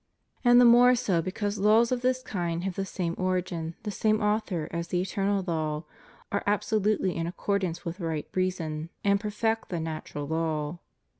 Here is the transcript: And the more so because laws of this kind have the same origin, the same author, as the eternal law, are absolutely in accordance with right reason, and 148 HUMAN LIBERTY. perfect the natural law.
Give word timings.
And 0.43 0.59
the 0.59 0.65
more 0.65 0.95
so 0.95 1.21
because 1.21 1.59
laws 1.59 1.91
of 1.91 2.01
this 2.01 2.23
kind 2.23 2.63
have 2.63 2.73
the 2.73 2.87
same 2.87 3.13
origin, 3.19 3.75
the 3.83 3.91
same 3.91 4.19
author, 4.19 4.67
as 4.71 4.87
the 4.87 4.99
eternal 4.99 5.43
law, 5.45 5.83
are 6.31 6.41
absolutely 6.47 7.15
in 7.15 7.27
accordance 7.27 7.85
with 7.85 7.99
right 7.99 8.27
reason, 8.33 8.89
and 9.03 9.21
148 9.21 9.21
HUMAN 9.21 9.23
LIBERTY. 9.23 9.27
perfect 9.29 9.69
the 9.69 9.79
natural 9.79 10.27
law. 10.27 10.79